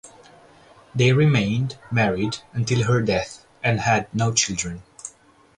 They 0.95 1.13
remained 1.13 1.77
married 1.91 2.37
until 2.53 2.85
her 2.85 3.03
death 3.03 3.45
and 3.63 3.79
had 3.79 4.11
no 4.15 4.33
children. 4.33 4.81